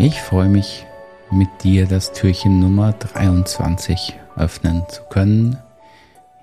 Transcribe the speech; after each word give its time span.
Ich 0.00 0.20
freue 0.20 0.48
mich, 0.48 0.86
mit 1.32 1.48
dir 1.64 1.88
das 1.88 2.12
Türchen 2.12 2.60
Nummer 2.60 2.92
23 2.92 4.14
öffnen 4.36 4.84
zu 4.88 5.02
können, 5.10 5.56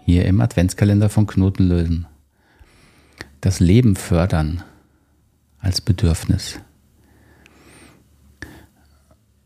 hier 0.03 0.25
im 0.25 0.41
Adventskalender 0.41 1.07
von 1.07 1.25
Knoten 1.25 1.69
lösen. 1.69 2.05
Das 3.39 3.61
Leben 3.61 3.95
fördern 3.95 4.61
als 5.59 5.79
Bedürfnis. 5.79 6.59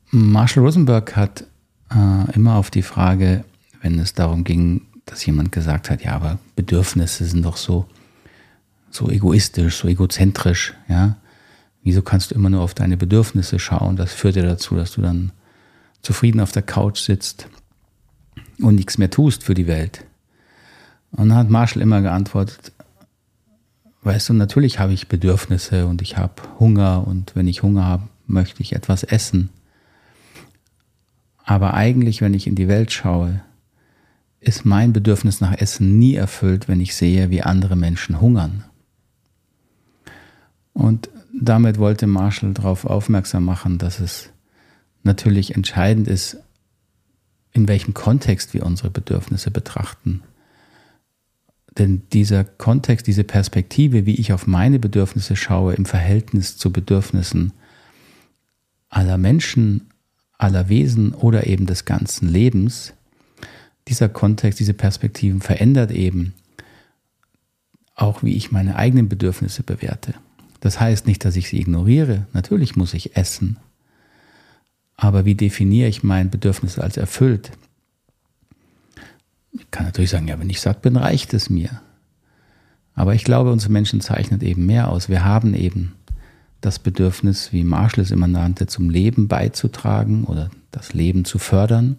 Marshall 0.10 0.64
Rosenberg 0.64 1.16
hat 1.16 1.44
äh, 1.92 2.32
immer 2.34 2.56
auf 2.56 2.72
die 2.72 2.82
Frage, 2.82 3.46
wenn 3.84 4.00
es 4.00 4.16
darum 4.16 4.44
ging, 4.44 4.88
dass 5.06 5.24
jemand 5.24 5.52
gesagt 5.52 5.92
hat, 5.92 6.04
ja, 6.04 6.16
aber 6.16 6.40
Bedürfnisse 6.56 7.26
sind 7.26 7.46
doch 7.46 7.58
so, 7.58 7.86
so 8.90 9.08
egoistisch, 9.12 9.76
so 9.78 9.88
egozentrisch, 9.88 10.74
ja. 10.88 11.18
Wieso 11.90 12.04
kannst 12.04 12.30
du 12.30 12.36
immer 12.36 12.52
nur 12.52 12.62
auf 12.62 12.76
deine 12.76 12.98
Bedürfnisse 12.98 13.58
schauen? 13.58 13.96
Das 13.96 14.14
führt 14.14 14.36
ja 14.36 14.44
dazu, 14.44 14.76
dass 14.76 14.92
du 14.92 15.02
dann 15.02 15.32
zufrieden 16.04 16.40
auf 16.40 16.52
der 16.52 16.62
Couch 16.62 17.00
sitzt 17.00 17.48
und 18.62 18.76
nichts 18.76 19.00
mehr 19.00 19.10
tust 19.10 19.44
für 19.44 19.56
die 19.56 19.66
Welt. 19.66 20.06
Und 21.10 21.30
dann 21.30 21.38
hat 21.40 21.50
Marshall 21.50 21.82
immer 21.82 22.04
geantwortet, 22.04 22.74
weißt 24.04 24.30
du, 24.30 24.34
natürlich 24.34 24.78
habe 24.78 24.94
ich 24.94 25.08
Bedürfnisse 25.08 25.88
und 25.88 26.04
ich 26.04 26.16
habe 26.16 26.36
Hunger 26.60 27.08
und 27.08 27.36
wenn 27.36 27.48
ich 27.48 27.64
Hunger 27.64 27.86
habe, 27.86 28.04
möchte 28.28 28.62
ich 28.62 28.74
etwas 28.74 29.02
essen. 29.02 29.50
Aber 31.44 31.74
eigentlich, 31.74 32.22
wenn 32.22 32.36
ich 32.36 32.46
in 32.46 32.54
die 32.54 32.68
Welt 32.68 32.92
schaue, 32.92 33.42
ist 34.42 34.64
mein 34.64 34.94
Bedürfnis 34.94 35.42
nach 35.42 35.58
Essen 35.58 35.98
nie 35.98 36.14
erfüllt, 36.14 36.68
wenn 36.68 36.82
ich 36.82 36.96
sehe, 36.96 37.32
wie 37.32 37.42
andere 37.42 37.76
Menschen 37.76 38.22
hungern. 38.22 38.64
Und 40.74 41.10
damit 41.34 41.78
wollte 41.78 42.08
Marshall 42.08 42.54
darauf 42.54 42.86
aufmerksam 42.86 43.46
machen, 43.46 43.78
dass 43.78 44.00
es 44.00 44.30
natürlich 45.04 45.56
entscheidend 45.56 46.08
ist, 46.08 46.38
in 47.52 47.68
welchem 47.68 47.94
Kontext 47.94 48.54
wir 48.54 48.66
unsere 48.66 48.90
Bedürfnisse 48.90 49.52
betrachten. 49.52 50.22
Denn 51.78 52.04
dieser 52.14 52.44
Kontext, 52.44 53.08
diese 53.08 53.24
Perspektive, 53.24 54.06
wie 54.06 54.16
ich 54.16 54.34
auf 54.34 54.48
meine 54.48 54.80
Bedürfnisse 54.80 55.36
schaue 55.36 55.74
im 55.74 55.86
Verhältnis 55.86 56.58
zu 56.58 56.72
Bedürfnissen 56.72 57.54
aller 58.90 59.18
Menschen, 59.18 59.90
aller 60.38 60.68
Wesen 60.68 61.14
oder 61.14 61.48
eben 61.48 61.66
des 61.66 61.86
ganzen 61.86 62.28
Lebens, 62.28 62.94
dieser 63.88 64.10
Kontext, 64.10 64.60
diese 64.60 64.74
Perspektiven 64.74 65.42
verändert 65.42 65.92
eben 65.92 66.34
auch, 67.96 68.24
wie 68.24 68.36
ich 68.36 68.52
meine 68.52 68.76
eigenen 68.76 69.10
Bedürfnisse 69.10 69.64
bewerte. 69.64 70.14
Das 70.60 70.80
heißt 70.80 71.08
nicht, 71.08 71.24
dass 71.26 71.36
ich 71.36 71.50
sie 71.50 71.60
ignoriere. 71.60 72.28
Natürlich 72.34 72.76
muss 72.76 72.94
ich 72.94 73.16
essen. 73.16 73.58
Aber 74.96 75.24
wie 75.24 75.36
definiere 75.36 75.88
ich 75.88 76.04
mein 76.04 76.30
Bedürfnis 76.30 76.78
als 76.78 76.98
erfüllt? 76.98 77.52
Ich 79.52 79.72
kann 79.72 79.86
natürlich 79.86 80.10
sagen, 80.10 80.28
ja, 80.28 80.40
wenn 80.40 80.50
ich 80.50 80.62
satt 80.62 80.82
bin, 80.82 80.98
reicht 80.98 81.34
es 81.34 81.50
mir. 81.50 81.82
Aber 82.96 83.16
ich 83.16 83.24
glaube, 83.24 83.52
unsere 83.52 83.72
Menschen 83.72 84.02
zeichnet 84.02 84.44
eben 84.44 84.66
mehr 84.66 84.90
aus. 84.90 85.08
Wir 85.08 85.24
haben 85.24 85.54
eben 85.54 85.94
das 86.60 86.80
Bedürfnis, 86.80 87.54
wie 87.54 87.64
Marshall 87.64 88.04
es 88.04 88.12
immer 88.12 88.28
nannte, 88.28 88.68
zum 88.68 88.90
Leben 88.90 89.30
beizutragen 89.30 90.26
oder 90.26 90.50
das 90.72 90.94
Leben 90.94 91.24
zu 91.24 91.40
fördern. 91.40 91.96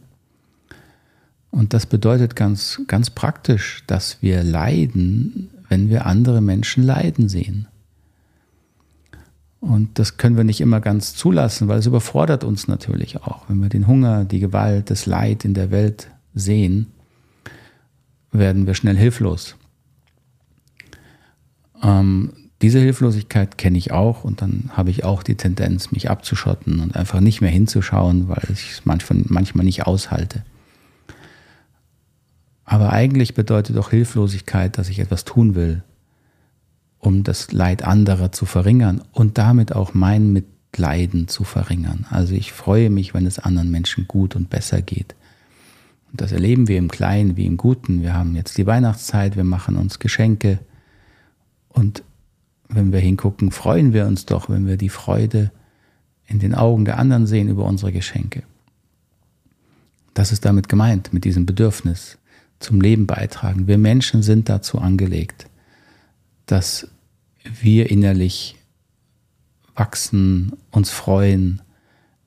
Und 1.51 1.73
das 1.73 1.87
bedeutet 1.87 2.37
ganz, 2.37 2.83
ganz 2.87 3.11
praktisch, 3.11 3.83
dass 3.87 4.21
wir 4.21 4.43
leiden, 4.43 5.51
wenn 5.69 5.89
wir 5.89 6.07
andere 6.07 6.41
Menschen 6.41 6.83
leiden 6.83 7.29
sehen. 7.29 7.67
Und 9.61 9.99
das 9.99 10.17
können 10.17 10.37
wir 10.37 10.45
nicht 10.45 10.63
immer 10.63 10.81
ganz 10.81 11.15
zulassen, 11.15 11.69
weil 11.69 11.79
es 11.79 11.87
überfordert 11.87 12.45
uns 12.45 12.67
natürlich 12.67 13.23
auch. 13.23 13.49
Wenn 13.49 13.61
wir 13.61 13.69
den 13.69 13.87
Hunger, 13.87 14.25
die 14.25 14.41
Gewalt, 14.41 14.91
das 14.91 15.05
Leid 15.05 15.45
in 15.45 15.53
der 15.53 15.71
Welt 15.71 16.11
sehen, 16.35 16.87
werden 18.33 18.67
wir 18.67 18.75
schnell 18.75 18.97
hilflos. 18.97 19.57
Ähm, 21.83 22.33
diese 22.63 22.79
Hilflosigkeit 22.79 23.59
kenne 23.59 23.79
ich 23.79 23.93
auch 23.93 24.25
und 24.25 24.43
dann 24.43 24.71
habe 24.73 24.91
ich 24.91 25.05
auch 25.05 25.23
die 25.23 25.35
Tendenz, 25.35 25.93
mich 25.93 26.11
abzuschotten 26.11 26.81
und 26.81 26.97
einfach 26.97 27.21
nicht 27.21 27.41
mehr 27.41 27.51
hinzuschauen, 27.51 28.29
weil 28.29 28.45
ich 28.53 28.73
es 28.73 28.83
manchmal, 28.85 29.23
manchmal 29.29 29.65
nicht 29.65 29.87
aushalte. 29.87 30.45
Aber 32.65 32.93
eigentlich 32.93 33.35
bedeutet 33.35 33.77
doch 33.77 33.91
Hilflosigkeit, 33.91 34.79
dass 34.79 34.91
ich 34.91 35.01
etwas 35.01 35.25
tun 35.25 35.55
will, 35.55 35.83
um 37.01 37.25
das 37.25 37.51
Leid 37.51 37.83
anderer 37.83 38.31
zu 38.31 38.47
verringern 38.47 39.03
und 39.13 39.39
damit 39.39 39.75
auch 39.75 39.95
mein 39.95 40.33
Mitleiden 40.33 41.29
zu 41.29 41.45
verringern. 41.45 42.07
Also 42.11 42.35
ich 42.35 42.53
freue 42.53 42.91
mich, 42.91 43.15
wenn 43.15 43.27
es 43.27 43.39
anderen 43.39 43.71
Menschen 43.71 44.07
gut 44.07 44.37
und 44.37 44.51
besser 44.51 44.83
geht. 44.83 45.17
Und 46.13 46.21
das 46.21 46.31
erleben 46.31 46.69
wir 46.69 46.77
im 46.77 46.89
Kleinen 46.89 47.37
wie 47.37 47.47
im 47.47 47.57
Guten. 47.57 48.03
Wir 48.03 48.15
haben 48.15 48.37
jetzt 48.37 48.59
die 48.59 48.67
Weihnachtszeit, 48.67 49.37
wir 49.37 49.45
machen 49.45 49.77
uns 49.77 49.99
Geschenke 49.99 50.61
und 51.71 52.03
wenn 52.69 52.93
wir 52.93 53.01
hingucken, 53.01 53.51
freuen 53.51 53.93
wir 53.93 54.07
uns 54.07 54.27
doch, 54.27 54.49
wenn 54.49 54.67
wir 54.67 54.77
die 54.77 54.91
Freude 54.91 55.51
in 56.27 56.39
den 56.39 56.55
Augen 56.55 56.85
der 56.85 56.99
anderen 56.99 57.27
sehen 57.27 57.49
über 57.49 57.65
unsere 57.65 57.93
Geschenke. 57.93 58.45
Das 60.15 60.31
ist 60.31 60.45
damit 60.45 60.69
gemeint, 60.69 61.13
mit 61.13 61.25
diesem 61.25 61.47
Bedürfnis 61.47 62.19
zum 62.61 62.81
Leben 62.81 63.07
beitragen. 63.07 63.67
Wir 63.67 63.79
Menschen 63.79 64.23
sind 64.23 64.49
dazu 64.49 64.79
angelegt 64.79 65.50
dass 66.51 66.89
wir 67.43 67.91
innerlich 67.91 68.57
wachsen, 69.75 70.53
uns 70.71 70.91
freuen, 70.91 71.63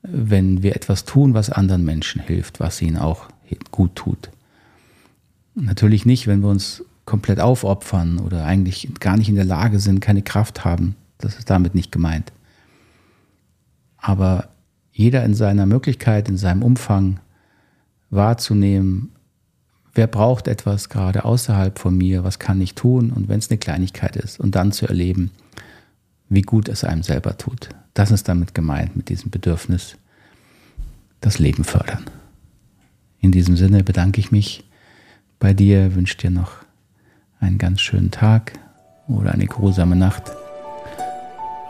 wenn 0.02 0.62
wir 0.62 0.76
etwas 0.76 1.04
tun, 1.04 1.34
was 1.34 1.50
anderen 1.50 1.84
Menschen 1.84 2.20
hilft, 2.20 2.60
was 2.60 2.82
ihnen 2.82 2.98
auch 2.98 3.28
gut 3.70 3.94
tut. 3.94 4.30
Natürlich 5.54 6.04
nicht, 6.04 6.26
wenn 6.26 6.40
wir 6.40 6.48
uns 6.48 6.84
komplett 7.04 7.38
aufopfern 7.38 8.18
oder 8.18 8.44
eigentlich 8.44 8.88
gar 8.98 9.16
nicht 9.16 9.28
in 9.28 9.34
der 9.36 9.44
Lage 9.44 9.78
sind, 9.78 10.00
keine 10.00 10.22
Kraft 10.22 10.64
haben. 10.64 10.96
Das 11.18 11.36
ist 11.36 11.48
damit 11.48 11.74
nicht 11.74 11.92
gemeint. 11.92 12.32
Aber 13.98 14.48
jeder 14.92 15.24
in 15.24 15.34
seiner 15.34 15.66
Möglichkeit, 15.66 16.28
in 16.28 16.36
seinem 16.36 16.62
Umfang 16.62 17.20
wahrzunehmen, 18.10 19.13
wer 19.94 20.06
braucht 20.06 20.48
etwas 20.48 20.88
gerade 20.88 21.24
außerhalb 21.24 21.78
von 21.78 21.96
mir, 21.96 22.24
was 22.24 22.38
kann 22.38 22.60
ich 22.60 22.74
tun 22.74 23.10
und 23.10 23.28
wenn 23.28 23.38
es 23.38 23.50
eine 23.50 23.58
Kleinigkeit 23.58 24.16
ist 24.16 24.40
und 24.40 24.54
dann 24.54 24.72
zu 24.72 24.86
erleben, 24.86 25.30
wie 26.28 26.42
gut 26.42 26.68
es 26.68 26.84
einem 26.84 27.02
selber 27.02 27.36
tut. 27.36 27.68
Das 27.94 28.10
ist 28.10 28.28
damit 28.28 28.54
gemeint 28.54 28.96
mit 28.96 29.08
diesem 29.08 29.30
Bedürfnis, 29.30 29.96
das 31.20 31.38
Leben 31.38 31.64
fördern. 31.64 32.04
In 33.20 33.30
diesem 33.32 33.56
Sinne 33.56 33.84
bedanke 33.84 34.20
ich 34.20 34.32
mich 34.32 34.64
bei 35.38 35.54
dir, 35.54 35.94
wünsche 35.94 36.16
dir 36.16 36.30
noch 36.30 36.52
einen 37.40 37.58
ganz 37.58 37.80
schönen 37.80 38.10
Tag 38.10 38.52
oder 39.06 39.32
eine 39.32 39.46
grusame 39.46 39.96
Nacht 39.96 40.32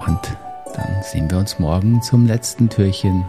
und 0.07 0.37
dann 0.75 1.03
sehen 1.03 1.31
wir 1.31 1.39
uns 1.39 1.59
morgen 1.59 2.03
zum 2.03 2.27
letzten 2.27 2.69
Türchen 2.69 3.25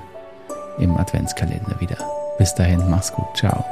im 0.79 0.97
Adventskalender 0.97 1.79
wieder. 1.79 1.97
Bis 2.37 2.53
dahin, 2.55 2.89
mach's 2.89 3.11
gut, 3.11 3.27
ciao. 3.35 3.63